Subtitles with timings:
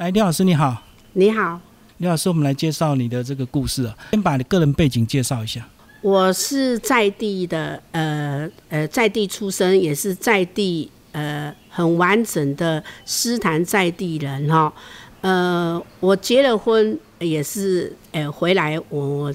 [0.00, 1.60] 来，李老师你好，你好，
[1.98, 3.94] 李老师，我们来介绍你的这个故事啊。
[4.12, 5.68] 先把你个人背景介绍一下。
[6.00, 14.72] 我是在地的，呃呃，在地出生，也是在地，呃，很完整的诗坛在地人哈。
[15.20, 19.30] 呃，我结了婚，也是呃回来我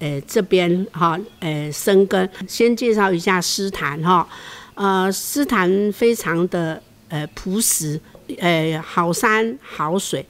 [0.00, 2.28] 呃这边哈，呃生根。
[2.46, 4.28] 先介绍一下诗坛哈，
[4.74, 7.98] 呃，诗坛非常的呃朴实，
[8.38, 10.24] 呃好山好水，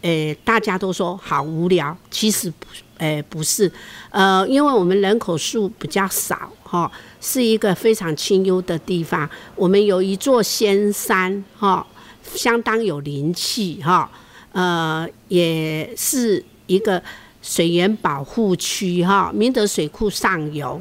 [0.00, 2.66] 呃大家都说好无聊，其实不。
[2.98, 3.68] 哎，不是，
[4.10, 6.88] 呃，因为我们人口数比较少，哈，
[7.20, 9.28] 是一个非常清幽的地方。
[9.56, 11.84] 我们有一座仙山，哈，
[12.22, 14.08] 相当有灵气，哈，
[14.52, 17.02] 呃，也是一个
[17.40, 20.80] 水源保护区，哈，明德水库上游，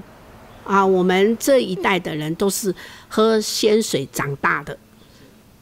[0.64, 2.72] 啊，我们这一代的人都是
[3.10, 4.78] 喝仙水长大的，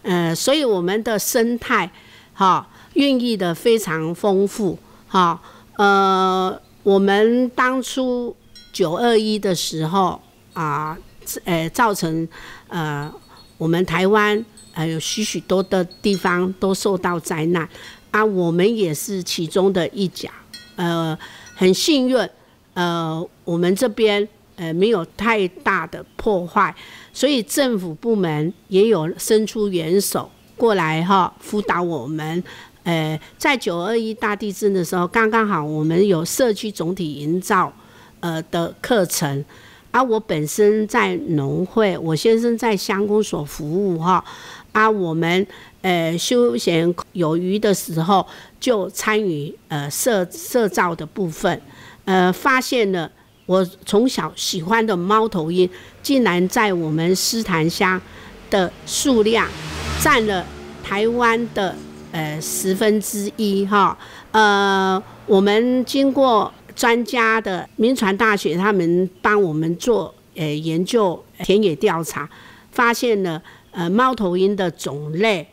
[0.03, 1.91] 呃，所以我们的生态，
[2.33, 5.39] 哈，孕育的非常丰富，哈。
[5.77, 8.35] 呃，我们当初
[8.73, 10.21] 九二一的时候
[10.53, 10.97] 啊，
[11.45, 12.27] 呃，造成
[12.67, 13.11] 呃，
[13.57, 14.43] 我们台湾
[14.73, 17.67] 呃有许许多的地方都受到灾难
[18.11, 20.29] 啊，我们也是其中的一角。
[20.75, 21.17] 呃，
[21.55, 22.29] 很幸运，
[22.73, 24.27] 呃，我们这边
[24.59, 26.75] 呃没有太大的破坏，
[27.13, 32.43] 所以政府部门也有伸出援手过来哈，辅导我们。
[32.83, 37.71] 呃，在九二一大地震的时候，刚刚好我们有社区总体营造
[38.19, 39.45] 呃的课程，
[39.91, 44.23] 而我本身在农会，我先生在乡公所服务哈，
[44.71, 45.45] 啊，我们
[45.81, 48.25] 呃休闲有余的时候
[48.59, 51.61] 就参与呃社社造的部分，
[52.05, 53.11] 呃，发现了
[53.49, 55.67] 我从小喜欢的猫头鹰，
[56.03, 57.99] 竟然在我们斯坦乡
[58.47, 59.47] 的数量
[59.99, 60.45] 占了
[60.83, 61.75] 台湾的。
[62.11, 63.95] 呃，十分之一哈，
[64.31, 72.27] 呃，我们经过专家的民传大学，他们帮我们做呃研究田野调查，
[72.71, 73.39] 发现了
[73.69, 75.47] 呃猫头鹰的种类，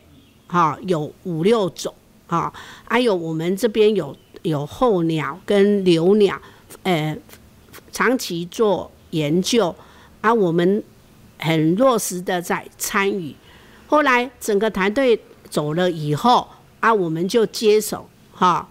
[0.47, 1.93] 哈有五六种，
[2.27, 2.51] 哈，
[2.89, 6.41] 还有我们这边有有候鸟跟留鸟，
[6.85, 7.15] 呃，
[7.97, 9.75] 长期做研究，
[10.21, 10.85] 而我们
[11.39, 13.35] 很落实的在参与，
[13.87, 15.19] 后来整个团队。
[15.49, 16.47] 走了以后
[16.81, 18.69] 啊，我们就接手哈，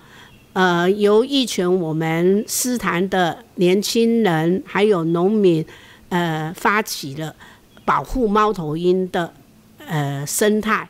[0.51, 5.65] 呃，由一群我们斯坦的年轻人还有农民，
[6.09, 7.33] 呃，发起了
[7.85, 9.33] 保护猫头鹰的
[9.87, 10.87] 呃生态。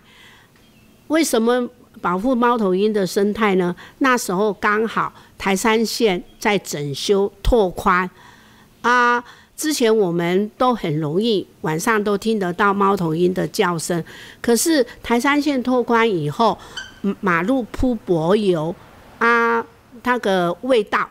[1.08, 1.70] 为什么
[2.02, 3.74] 保护猫头鹰的生态呢？
[4.00, 8.10] 那时候刚好台山县在整修拓宽
[8.90, 9.24] 啊。
[9.58, 14.04] 之前我们都很容易晚上都听得到猫头鹰的叫声，
[14.42, 16.58] 可是台山线拓宽以后，
[17.22, 18.76] 马路铺柏油
[19.18, 19.66] 啊，
[20.04, 21.10] 那个味道，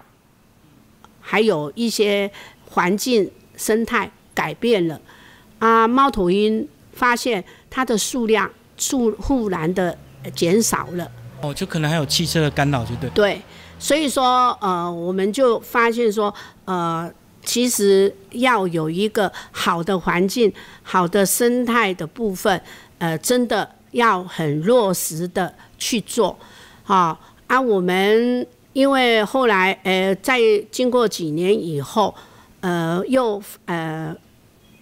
[1.22, 2.30] 还有一些
[2.68, 5.00] 环境生态改变了
[5.58, 9.96] 啊，猫头鹰发现它的数量数忽然的
[10.34, 11.10] 减少了。
[11.40, 13.08] 哦，就可能还有汽车的干扰，就对。
[13.14, 13.42] 对，
[13.78, 16.34] 所以说呃，我们就发现说
[16.66, 17.10] 呃。
[17.44, 22.60] 其实要有一个好的环境、好的生态的部分，
[22.98, 26.36] 呃，真的要很落实的去做，
[26.82, 27.60] 好啊。
[27.60, 30.40] 我们因为后来呃，在
[30.70, 32.14] 经过几年以后，
[32.60, 34.14] 呃，又呃，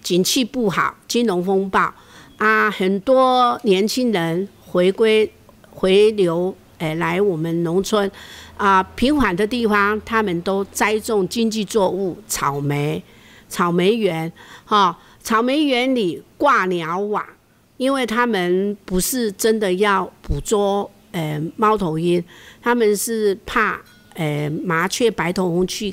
[0.03, 1.93] 景气不好，金融风暴
[2.39, 5.31] 啊，很多年轻人回归
[5.71, 8.11] 回流，诶，来我们农村。
[8.57, 13.03] 啊，平缓的地方，他们都栽种经济作物，草莓、
[13.49, 14.31] 草莓园，
[14.65, 17.25] 哈，草莓园里挂鸟网，
[17.77, 22.23] 因为他们不是真的要捕捉，呃，猫头鹰，
[22.61, 23.81] 他们是怕，
[24.15, 25.93] 呃，麻雀、白头翁去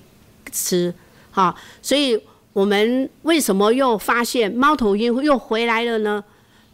[0.52, 0.94] 吃，
[1.32, 2.20] 哈，所以
[2.54, 6.24] 我们为什么又发现猫头鹰又回来了呢？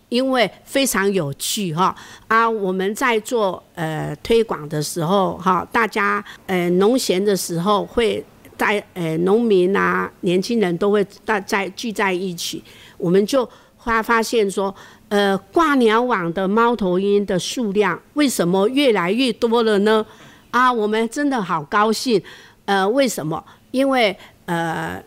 [0.09, 1.93] 因为非常有趣哈
[2.27, 2.47] 啊！
[2.47, 8.23] 我们在做呃推广的时候哈，大家呃农闲的时候会
[8.55, 12.63] 在呃农民啊年轻人都会大在聚在一起，
[12.97, 13.49] 我们就
[13.79, 14.73] 发发现说
[15.09, 20.05] 呃挂鸟网的猫头鹰的数量为什么越来越多了呢？
[20.51, 22.22] 啊，我们真的好高兴！
[22.66, 23.43] 呃，为什么？
[23.72, 24.16] 因为
[24.46, 25.03] 呃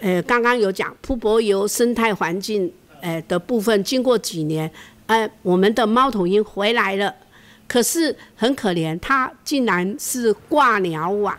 [0.00, 2.72] 呃刚刚有讲铺柏油生态环境。
[3.00, 4.70] 哎的部分，经过几年，
[5.06, 7.14] 哎，我们的猫头鹰回来了，
[7.66, 11.36] 可是很可怜，它竟然是挂鸟网，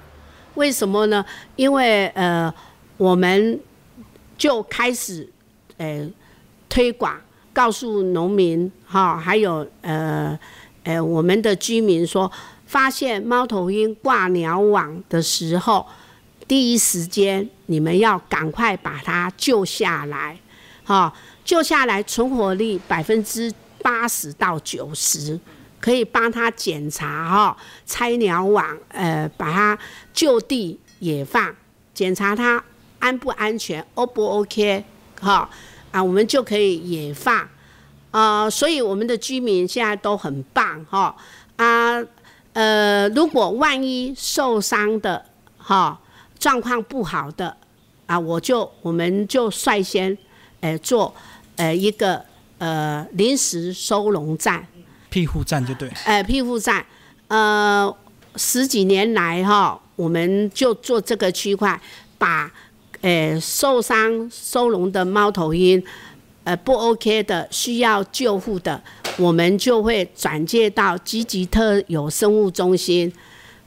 [0.56, 1.26] 为什么呢？
[1.56, 2.54] 因为呃，
[2.98, 3.60] 我们
[4.38, 5.28] 就开始
[5.78, 6.10] 呃
[6.68, 7.20] 推广，
[7.54, 10.38] 告诉农民哈，还有呃
[10.84, 12.32] 呃，我们的居民说，
[12.66, 15.86] 发现猫头鹰挂鸟网的时候，
[16.48, 20.38] 第一时间你们要赶快把它救下来，
[20.84, 21.14] 哈，
[21.50, 23.52] 救下来存活率百分之
[23.82, 25.40] 八十到九十，
[25.80, 27.58] 可以帮他检查哈，
[27.88, 29.80] 拆鸟网，呃，把它
[30.14, 31.52] 就地野放，
[31.92, 32.64] 检查它
[33.00, 34.84] 安不安全，O 不 OK，
[35.20, 35.50] 哈，
[35.90, 37.50] 啊，我们就可以野放。
[38.12, 41.16] 啊，所以我们的居民现在都很棒哈
[41.56, 42.00] 啊，
[42.54, 45.26] 呃，如果万一受伤的
[45.58, 46.00] 哈
[46.38, 47.58] 状况不好的
[48.06, 50.16] 啊，我就我们就率先
[50.60, 51.12] 呃做
[51.60, 52.24] 呃一个
[52.58, 54.66] 呃临时收容站，
[55.10, 56.86] 庇护站就对，呃庇护站，
[57.28, 57.94] 呃
[58.38, 61.80] 十几年来哈，我们就做这个区块，
[62.18, 62.50] 把
[63.02, 65.84] 呃受伤收容的猫头鹰。
[66.46, 68.82] 呃，不 OK 的，需要救护的，
[69.18, 73.12] 我们就会转介到积极特有生物中心。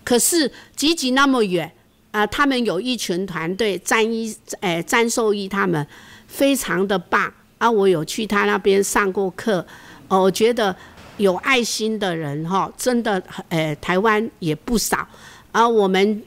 [0.03, 1.71] 可是积极那么远，
[2.11, 5.87] 啊，他们有一群团队，詹医，呃，詹兽医他们
[6.27, 7.71] 非常的棒啊。
[7.71, 9.65] 我有去他那边上过课，
[10.09, 10.75] 哦，我觉得
[11.17, 15.07] 有爱心的人哈，真的，诶，台湾也不少。
[15.53, 16.23] 啊，我们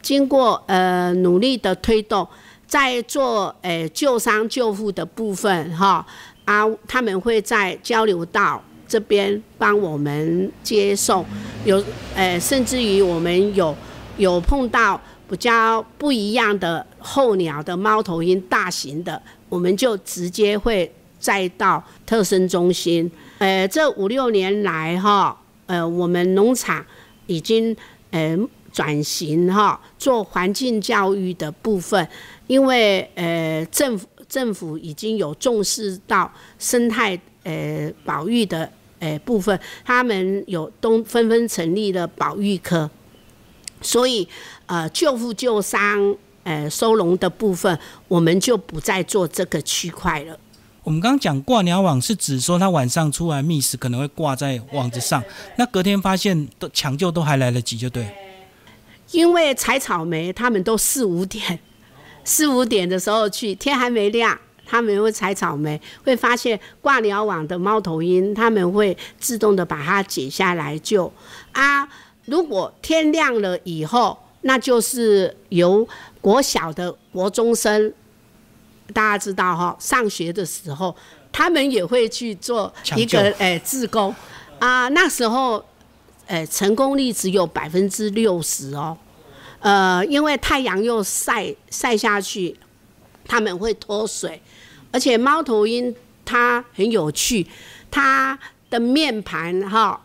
[0.00, 2.26] 经过呃努力的推动。
[2.68, 6.04] 在做诶救伤救护的部分哈
[6.44, 11.24] 啊，他们会在交流道这边帮我们接送，
[11.64, 11.82] 有
[12.14, 13.74] 诶甚至于我们有
[14.18, 15.00] 有碰到
[15.30, 23.10] 比较不一样的候鸟的猫头鹰大型的，我们就直接会再到特生中心。
[23.38, 25.36] 呃，这五六年来哈，
[25.66, 26.84] 呃，我们农场
[27.26, 27.76] 已经
[28.10, 28.36] 呃
[28.72, 32.06] 转型哈，做环境教育的部分。
[32.46, 42.90] 因为呃，政府政府已经有重视到生态呃保育的呃部分，他们有都纷纷成立了保育科，
[43.82, 44.26] 所以
[44.66, 46.16] 呃救护救伤
[46.48, 47.78] 呃收容的部分，
[48.08, 50.38] 我们就不再做这个区块了。
[50.82, 55.22] 我们刚刚讲挂鸟网是指说，它晚上出来觅食可能会挂在网子上，
[55.56, 58.08] 那隔天发现都抢救都还来得及，就对。
[59.10, 61.58] 因为采草莓，他们都四五点。
[62.24, 71.12] 四五点的时候去，天还没亮，他们会采草莓，会发现挂鸟网的猫头鹰，他们会自动的把它解下来救。
[71.52, 71.86] 啊，
[72.24, 75.86] 如果天亮了以后，那就是由
[76.28, 77.90] 国小的国中生，
[78.92, 80.94] 大家知道哈，上学的时候，
[81.32, 84.14] 他们也会去做一个诶自工。
[84.58, 85.64] 啊，那时候
[86.26, 88.94] 诶成功率只有百分之六十哦。
[89.60, 92.54] 呃，因为太阳又晒晒下去，
[93.24, 94.42] 他们会脱水，
[94.92, 95.96] 而且猫头鹰
[96.26, 97.46] 它很有趣，
[97.90, 98.38] 它
[98.68, 99.98] 的面盘哈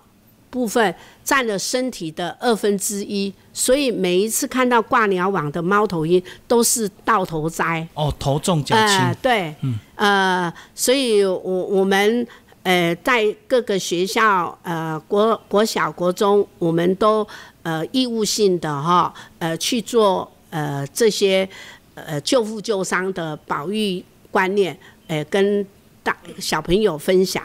[0.53, 7.88] 部分占了身体的二分之一，所以每一次看到挂鸟网的猫头鹰都是到头栽。
[7.95, 9.15] 哦，头重脚轻。
[9.19, 12.27] 对，嗯，呃，所以我我们
[12.61, 17.27] 呃在各个学校呃国国小国中，我们都。
[17.63, 21.47] 呃，义务性的哈，呃，去做呃这些
[21.95, 24.77] 呃救父救伤的保育观念，
[25.07, 25.65] 呃，跟
[26.03, 27.41] 大小朋友分享。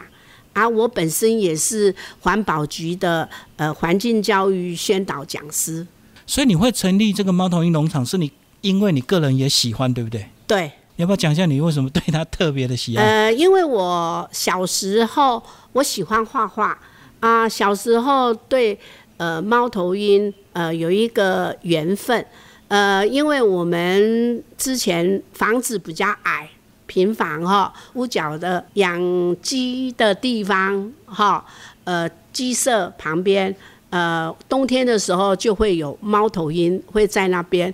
[0.59, 5.85] 啊，我本身也是环保局的呃环境教育宣导讲师。
[6.27, 8.31] 所以你会成立这个猫头鹰农场，是你
[8.61, 10.25] 因为你个人也喜欢，对不对？
[10.45, 10.71] 对。
[10.97, 13.03] 要不要讲一下你为什么对它特别的喜爱？
[13.03, 15.41] 呃，因为我小时候
[15.71, 16.77] 我喜欢画画
[17.21, 18.77] 啊，小时候对。
[19.19, 22.25] 呃，猫头鹰呃有一个缘分，
[22.69, 26.49] 呃，因为我们之前房子比较矮，
[26.89, 28.99] 平房哈，屋角的养
[29.41, 31.45] 鸡的地方哈，
[31.83, 33.55] 呃，鸡舍旁边，
[33.91, 37.71] 呃，冬天的时候就会有猫头鹰会在那边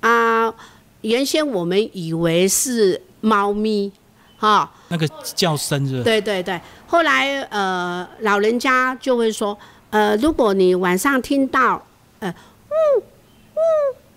[0.00, 0.52] 啊。
[1.02, 3.92] 原先我们以为是猫咪
[4.38, 5.06] 哈，那个
[5.36, 6.02] 叫声是？
[6.02, 9.56] 对对对，后来呃，老人家就会说。
[9.90, 11.80] 呃，如果你晚上听到
[12.18, 12.34] 呃
[12.68, 13.00] 呜
[13.54, 13.60] 呜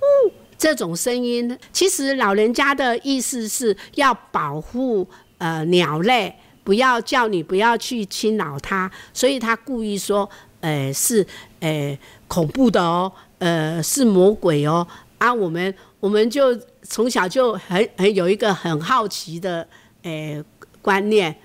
[0.01, 10.27] 呜这种声音，其实老人家的意思是要保护呃鸟类，不要叫你不要去侵扰它，所以他故意说，
[10.61, 11.25] 呃是
[11.59, 11.97] 呃
[12.27, 14.85] 恐怖的哦，呃是魔鬼哦
[15.19, 19.67] 啊，我们我们就从小就很很有一个很好奇的
[20.01, 20.43] 呃
[20.81, 21.35] 观念。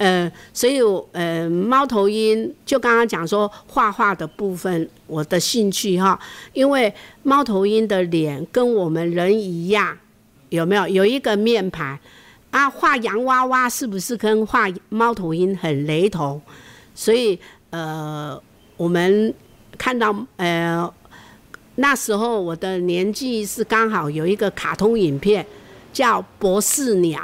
[0.00, 0.80] 呃，所以
[1.12, 6.18] 呃，猫头鹰就刚刚讲说画画的部分，我的兴趣哈，
[6.54, 6.90] 因为
[7.22, 9.94] 猫头鹰的脸跟我们人一样，
[10.48, 11.98] 有没有有一个面盘
[12.50, 12.70] 啊？
[12.70, 16.40] 画洋娃娃是不是跟画猫头鹰很雷同？
[16.94, 17.38] 所以
[17.68, 18.42] 呃，
[18.78, 19.34] 我们
[19.76, 20.90] 看到呃
[21.74, 25.44] 那时候我的年纪是刚好有一个卡通影片
[25.92, 27.20] 叫《博士鸟》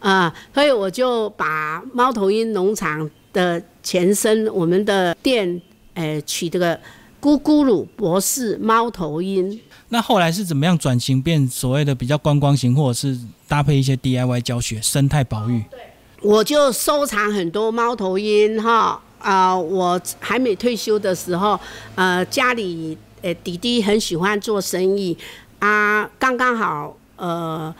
[0.00, 5.60] 啊，所以我就把猫头鹰农场的前身，我们的店
[5.94, 6.74] 呃取这个
[7.20, 9.60] “咕咕噜博士猫头鹰”。
[9.90, 15.62] 那后来是怎么样转型变所谓的比较观光型，或者是搭配一些 DIY 教学、生态保育？
[15.70, 15.80] 对
[16.22, 19.56] 我就收藏很多猫头鹰哈啊！
[19.56, 21.58] 我还没退休的时候，
[21.94, 25.16] 呃，家里呃弟弟很喜欢做生意
[25.58, 27.74] 啊，刚刚好呃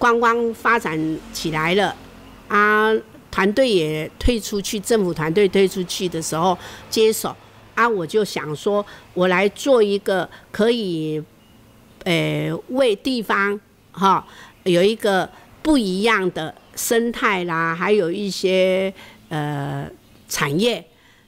[0.00, 0.98] 观光发展
[1.30, 1.94] 起来了
[2.48, 2.90] 啊，
[3.30, 6.56] 团队也退出去，政府团队退出去的时候
[6.88, 7.36] 接手。
[7.74, 11.22] 啊，我就想说，我来做一个可以，
[12.04, 13.58] 呃，为地方
[13.92, 14.26] 哈
[14.64, 15.28] 有一个
[15.62, 18.92] 不一样的生态啦，还有一些
[19.28, 19.86] 呃
[20.28, 20.82] 产业，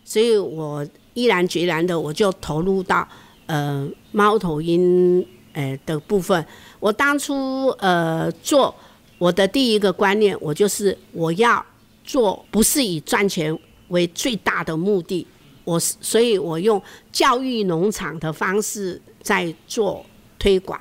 [0.04, 3.06] 所以我毅然决然的我就投入到
[3.46, 6.44] 呃猫头鹰呃的部分。
[6.80, 8.74] 我当初呃做
[9.18, 11.64] 我的第一个观念，我就是我要
[12.04, 13.56] 做，不是以赚钱
[13.88, 15.26] 为最大的目的。
[15.64, 16.82] 我所以，我用
[17.12, 20.04] 教育农场的方式在做
[20.36, 20.80] 推广，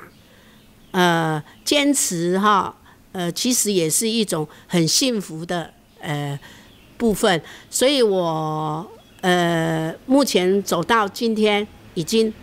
[0.90, 2.76] 呃，坚持哈，
[3.12, 6.40] 呃，其实也是一种很幸福的呃
[6.98, 7.40] 部分。
[7.70, 12.34] 所以我呃目前走到今天已经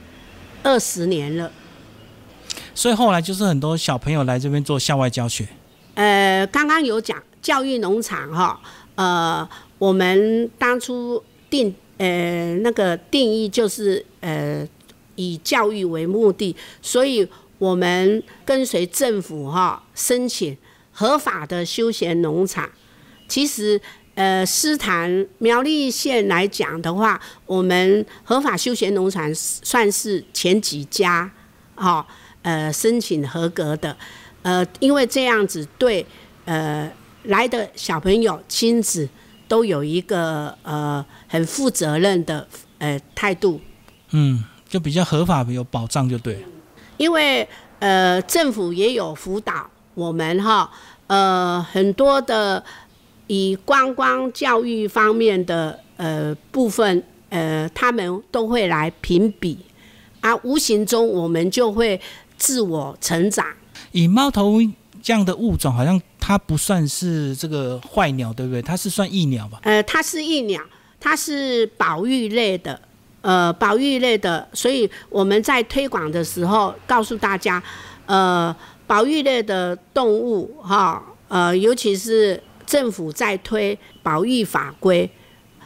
[0.63, 1.51] 二十年了。
[2.79, 5.45] 所以后来就是很多小朋友来这边做校外教学。
[5.97, 8.61] 呃，刚刚有讲教育农场哈，
[8.95, 11.21] 呃，我们当初
[11.51, 11.75] 定。
[11.97, 14.65] 呃，那个定义就是呃，
[15.17, 20.57] 以教育为目的，所以我们跟随政府哈申请
[20.93, 22.71] 合法的休闲农场。
[23.27, 23.81] 其实，
[24.15, 31.29] 呃，斯坦苗栗县来讲的话，我们合法休闲农场算是前几家，
[31.75, 32.07] 哈，
[32.49, 33.95] 呃，申请合格的。
[34.43, 36.05] 呃，因为这样子对
[36.45, 36.91] 呃
[37.25, 39.09] 来的小朋友亲子。
[39.49, 43.59] 都有一个呃很负责任的呃态度，
[44.11, 46.45] 嗯，就比较合法有保障就对。
[46.99, 50.71] 因为呃政府也有辅导我们哈，
[51.07, 52.63] 呃很多的
[53.29, 59.57] 以观光教育方面的呃部分呃他们都会来评比，
[60.21, 61.99] 啊无形中我们就会
[62.39, 63.45] 自我成长。
[63.93, 66.01] 以猫头鹰这样的物种好像。
[66.21, 68.61] 它不算是这个坏鸟，对不对？
[68.61, 69.61] 它是算益鸟吧？
[69.63, 70.63] 呃，它是益鸟，
[71.01, 72.79] 它是保育类的，
[73.23, 74.47] 呃，保育类的。
[74.53, 77.63] 所以我们在推广的时候，告诉大家，
[78.05, 78.55] 呃，
[78.87, 85.11] 保育类的动物，哈，呃，尤其是政府在推保育法规，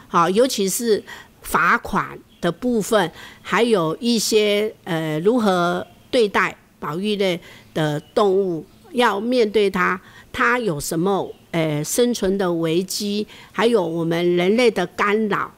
[0.07, 1.03] 好，尤其是
[1.41, 3.11] 罚款的部分，
[3.41, 7.39] 还有一些呃，如何对待保育类
[7.73, 9.97] 的动物，要面对它。
[10.33, 13.25] 它有什么呃生存的危机？
[13.51, 15.49] 还有我们人类的干扰，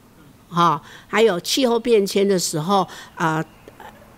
[0.48, 3.44] 哈，还有气候变迁的时候啊，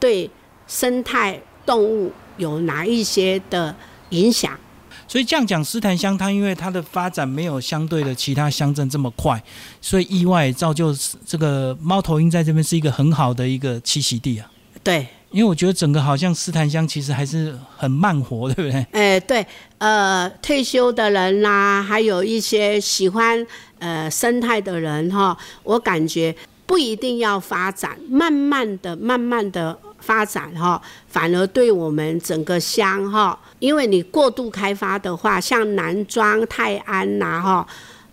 [0.00, 0.28] 对
[0.66, 3.74] 生态动物有哪一些的
[4.10, 4.58] 影响？
[5.06, 9.40] 所以这样讲，斯坦乡它因为它的发展没有相对的其他乡镇这么快，
[9.80, 10.92] 所以意外造就
[11.24, 14.50] 这个猫头鹰在这边是一个很好的一个栖息地啊。
[14.82, 15.06] 对。
[15.30, 18.86] 因为我觉得整个好像斯坦乡其实还是很慢活，对不对？
[18.92, 23.46] 哎，对，呃，退休的人啦，还有一些喜欢
[23.78, 37.66] 呃生态的人哈，我感觉不一定要发展，慢慢的、慢慢的发展哈，反而对我们整个乡哈，因为你过度开发的话，像南庄、泰安呐哈，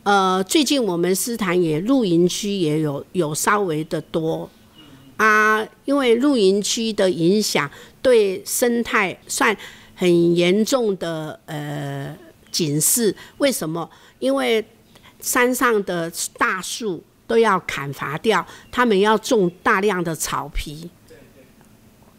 [0.03, 4.50] 呃，最近我们斯坦也露营区也有有稍微的多。
[5.17, 7.69] 啊，因为露营区的影响
[8.01, 9.55] 对生态算
[9.95, 12.15] 很严重的呃
[12.51, 13.15] 警示。
[13.38, 13.89] 为什么？
[14.19, 14.65] 因为
[15.19, 20.89] 山上的大树都要砍伐掉，他们要种大量的草皮。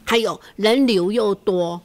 [0.05, 1.81] 还有人流又多，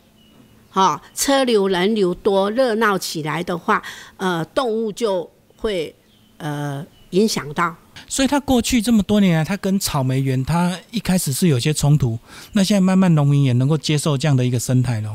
[0.70, 3.82] 哈，车流人流多，热闹起来的话，
[4.18, 5.96] 呃，动物就会
[6.38, 7.76] 呃影响到。
[8.12, 12.20] 所以，他过去这么多年来，他跟草莓园，他一开始是有些冲突。
[12.52, 15.10] 那现在慢慢农民也能够接受这样的一个生态了，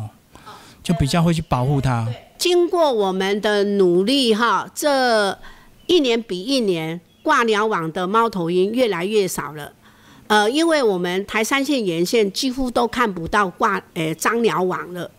[0.82, 2.08] 就比较会去保护它。
[2.38, 5.38] 经过我们的努力，哈，这
[5.86, 9.74] 一年比一年挂鸟网的猫头鹰越来越少了。
[10.28, 15.10] 呃，因为我们台山县沿线几乎都看不到挂呃张鸟网了。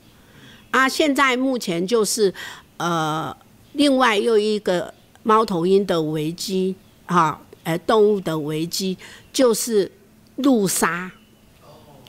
[0.72, 2.34] 啊，现在目前就是
[2.78, 3.38] 呃，
[3.74, 4.92] 另外又一个
[5.22, 7.40] 猫头鹰的危机，哈。
[7.68, 8.98] 呃动物的危机，
[9.34, 9.92] 就是
[10.38, 11.12] 路杀。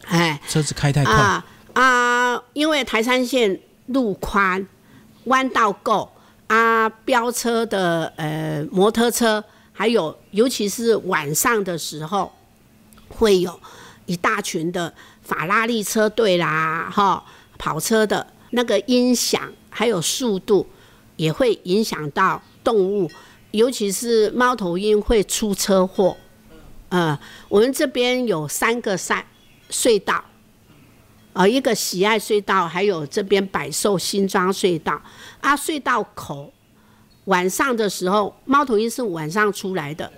[0.04, 2.42] 哎，车子开太快啊啊！
[2.52, 4.64] 因为台山线路宽，
[5.24, 6.08] 弯道够
[6.46, 12.32] 啊，飙车的呃摩托车，还有尤其是晚上的时候，
[13.08, 13.58] 会有
[14.06, 17.24] 一大群的法拉利车队啦，哈，
[17.58, 20.64] 跑车的那个音响还有速度，
[21.16, 23.10] 也会影响到动物，
[23.52, 26.16] 尤其是猫头鹰会出车祸。
[26.88, 29.24] 呃，我们这边有三个山。
[29.70, 30.24] 隧道，
[31.34, 34.98] 呃，一个喜爱隧道，还有这边百寿新庄隧道
[35.42, 35.54] 啊。
[35.54, 36.50] 隧道口
[37.26, 40.10] 晚上的时候，猫头鹰是晚上出来的，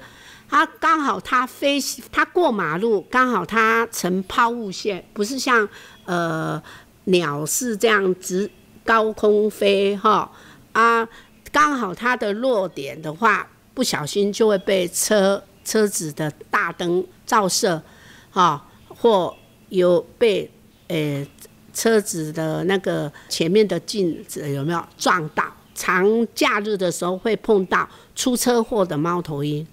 [0.48, 1.80] 它刚好它飞，
[2.12, 5.68] 它过马路刚好它呈抛物线，不是像
[6.04, 6.62] 呃
[7.06, 8.48] 鸟是这样直
[8.84, 10.30] 高空飞哈
[10.70, 11.08] 啊，
[11.52, 17.82] 刚好它的弱点的话，不小心就会被车车子的大灯照射，
[18.30, 19.34] 哈或。
[19.70, 20.50] 有被
[20.88, 21.24] 呃
[21.72, 25.44] 车子的那个前面的镜子有没有撞到？
[25.76, 26.04] 长
[26.34, 29.64] 假日的时候会碰到出车祸的猫头鹰。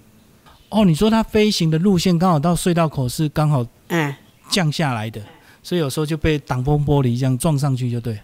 [0.69, 4.15] 哦，你说它飞行的路线刚好到隧道口是刚好哎
[4.51, 5.19] 降下来的，
[5.63, 8.19] 所以有时候就被挡风玻璃这样撞上去就对。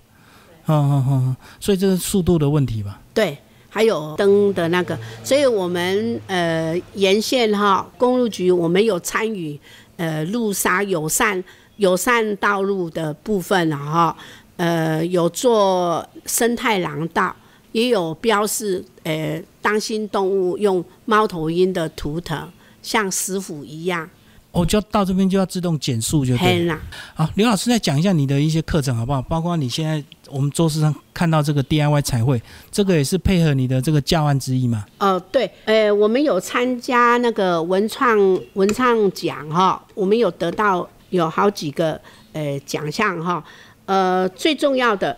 [0.67, 2.99] 嗯嗯嗯，所以这是速度的问题吧？
[3.13, 3.37] 对，
[3.69, 9.59] 还有灯的那个，所以我们呃沿线哈公路局我们有参与
[9.97, 11.43] 呃路杀友善。
[11.77, 14.15] 友善道路的部分了哈，
[14.57, 17.35] 呃，有做生态廊道，
[17.71, 22.47] 也有标示，呃，当心动物用猫头鹰的图腾，
[22.83, 24.07] 像石虎一样。
[24.53, 26.79] 哦，就到这边就要自动减速就对了。
[27.13, 29.21] 好，刘老师再讲一下你的一些课程好不好？
[29.23, 32.41] 包括你现在我们桌子上看到这个 DIY 彩绘，
[32.71, 34.85] 这个也是配合你的这个教案之一嘛？
[34.99, 38.17] 哦，对，呃，我们有参加那个文创
[38.53, 40.89] 文创奖哈，我们有得到。
[41.09, 43.43] 有好几个呃奖项哈，
[43.85, 45.15] 呃最重要的，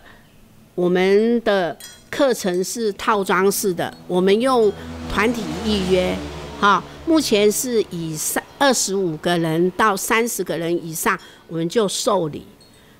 [0.74, 1.74] 我们的
[2.10, 4.70] 课程是套装式的，我们用
[5.10, 6.14] 团体预约
[6.60, 12.46] 哈，目前是以三二十五个人到三十个人以上，我们就受理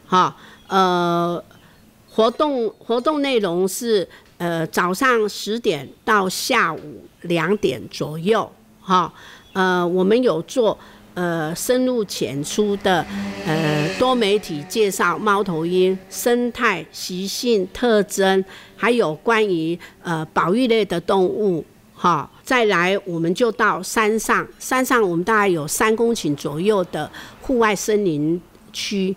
[0.07, 0.37] 哈，
[0.69, 1.43] 呃
[2.11, 9.13] 活动活动内容是呃早上十点到下午两点左右哈，
[9.53, 10.79] 呃我们有做。
[11.19, 13.01] 呃，深入浅出的
[13.47, 18.45] 呃多媒体介绍猫头鹰生态习性特征，
[18.77, 21.65] 还有关于呃保育类的动物，
[21.99, 29.17] 哈，再来我们就到山上，山上我们大概有三公顷左右的户外森林区，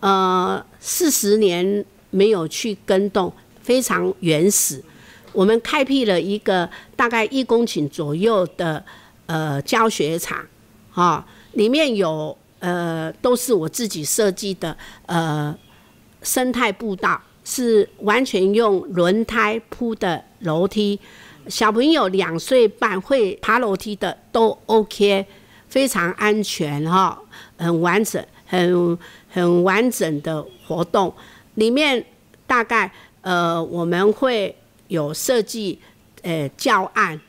[0.00, 4.84] 呃，四十年没有去耕动，非常原始，
[5.32, 8.84] 我们开辟了一个大概一公顷左右的
[9.26, 10.46] 呃教学场，
[10.90, 11.26] 哈。
[11.52, 15.52] 里面有呃，都是我自己设计的呃
[16.22, 21.00] 生态步道，是完全用轮胎铺的楼梯。
[21.48, 25.24] 小朋友两岁半会爬楼梯的都 OK，
[25.68, 27.18] 非常安全哈，
[27.56, 28.98] 很完整，很
[29.30, 31.12] 很完整的活动。
[31.54, 32.04] 里面
[32.46, 32.90] 大概
[33.22, 34.54] 呃我们会
[34.88, 35.78] 有设计
[36.22, 37.20] 呃教案，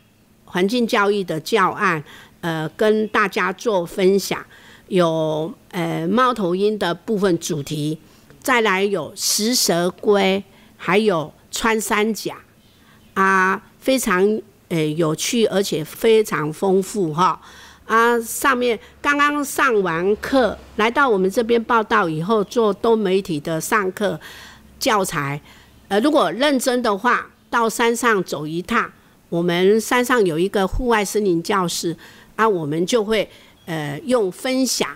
[0.46, 2.04] 环境教育的教案。
[2.42, 4.42] 呃，跟大家做分享，
[4.88, 8.00] 有呃猫头鹰的部分主题，
[8.42, 10.42] 再来有食蛇龟，
[10.78, 12.38] 还有穿山甲，
[13.14, 14.24] 啊，非常
[14.68, 17.42] 呃有趣，而且非常丰富哈。
[17.88, 24.20] 啊，上面刚刚上完课，来到我们这边报道以后，做多媒体的上课
[24.78, 25.42] 教材。
[25.88, 28.88] 呃，如果认真的话，到山上走一趟，
[29.28, 31.98] 我们山上有一个户外森林教室。
[32.36, 33.28] 啊，我们就会
[33.66, 34.88] 呃用分享、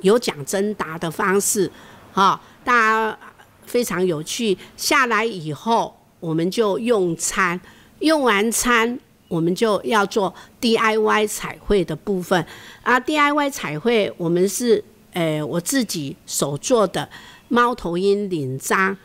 [0.00, 1.70] 有奖征答的方式，
[2.12, 3.18] 哈，大家
[3.64, 4.58] 非常有趣。
[4.76, 7.60] 下来以后，我们就用餐，
[8.02, 12.44] 用完餐，我们就要做 DIY 彩绘的部分。
[12.82, 17.08] 啊，DIY 彩绘，我们是呃我自己手做的
[17.48, 18.96] 猫头鹰领章。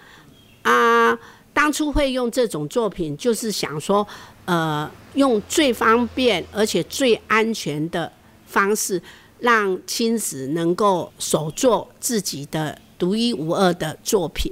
[0.64, 1.18] 啊，
[1.54, 4.06] 当初会用这种作品，就是想说。
[4.48, 8.10] 呃，用最方便而且最安全的
[8.46, 9.02] 方式，
[9.42, 14.50] 让亲子能够手做自己的独一无二的作品，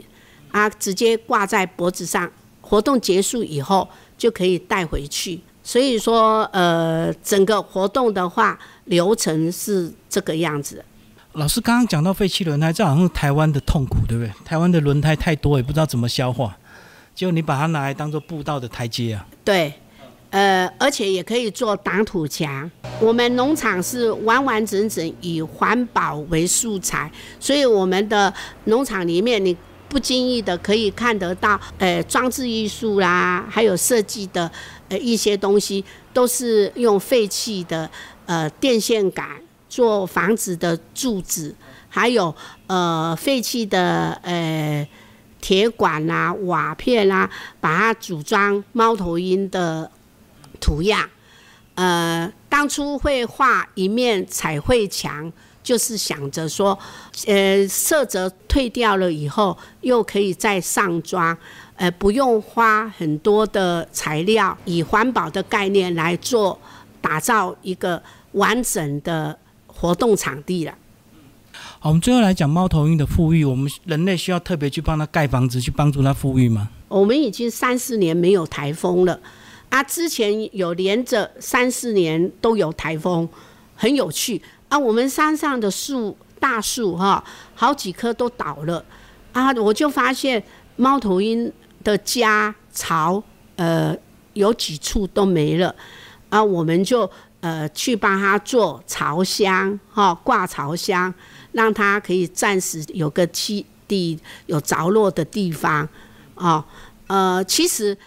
[0.52, 2.30] 啊，直接挂在脖子上，
[2.60, 5.39] 活动结束以后就可以带回去。
[5.63, 10.84] 所以说，呃，整个活动的话流程是这个样子。
[11.34, 14.32] 老师刚刚讲到废弃轮胎，这好像台湾的痛苦，对不对？
[14.45, 16.58] 台湾的轮胎太多，也不知道怎么消化，
[17.13, 19.28] 就你把它拿来当做步道的台阶啊。
[19.43, 19.73] 对。
[20.32, 22.69] 呃，而且也可以做挡土墙。
[22.99, 28.34] 我们农场是完完整整以环保为素材，所以我们的
[28.65, 29.56] 农场里面你
[29.88, 34.52] 不经意的可以看得到，呃，装置艺术啦，还有设计的
[34.89, 37.89] 呃一些东西，都是用废弃的
[38.26, 39.28] 呃电线杆
[39.69, 41.56] 做房子的柱子，
[41.89, 42.36] 还有
[42.67, 44.88] 呃废弃的呃。
[45.41, 47.30] 铁管啦、瓦片啦，
[47.62, 49.91] 把它组装猫头鹰的
[50.60, 51.08] 图样。
[51.76, 55.32] 呃，当初会画一面彩绘墙，
[55.65, 56.78] 就是想着说，
[57.25, 61.36] 呃，色泽退掉了以后，又可以再上妆，
[61.75, 66.58] 呃，不用花很多的材料，以环保的概念来做
[67.01, 68.01] 打造一个
[68.34, 70.75] 完整的活动场地了。
[71.82, 76.69] 我们最后来讲猫头鹰的富裕，我们人类需要特别去帮它盖房子，去帮助它富裕吗？
[76.88, 79.19] 我们已经三四年没有台风了，
[79.69, 83.28] 啊，之前有连着三四年都有台风，
[83.75, 84.41] 很有趣
[84.76, 84.80] 啊。
[84.80, 87.24] 我们山上的树，大树哈，
[87.56, 88.84] 好几棵都倒了
[89.32, 90.44] 啊，我就发现
[90.76, 91.52] 猫头鹰
[91.84, 93.24] 的家巢，
[93.56, 93.96] 呃，
[94.34, 95.74] 有几处都没了
[96.30, 97.10] 啊，我们就
[97.40, 101.14] 呃去帮它做巢箱，哈，挂巢箱。
[101.52, 105.88] 让它可以暂时有个栖地、有着落的地方，
[106.34, 106.62] 哦，
[107.08, 107.98] 呃，其实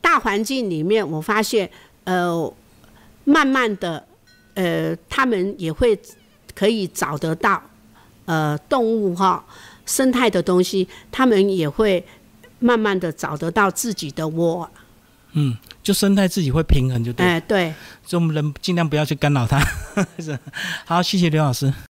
[0.00, 1.70] 大环境里面，我发现，
[2.02, 2.52] 呃，
[3.22, 4.04] 慢慢的，
[4.54, 5.98] 呃，他们也会
[6.54, 7.62] 可以找得到，
[8.24, 9.44] 呃，动物哈，
[9.86, 12.04] 生态的东西，他们也会
[12.58, 14.68] 慢慢的找得到自己的窝。
[15.32, 17.24] 嗯，就生态自己会平衡就对。
[17.24, 17.72] 哎，对。
[18.04, 19.60] 所以我们人尽量不要去干扰它。
[20.84, 21.72] 好，谢谢刘老师。